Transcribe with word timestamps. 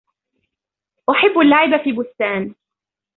أحب 1.09 1.39
اللعب 1.39 1.81
في 1.83 1.91
بستان. 1.91 2.55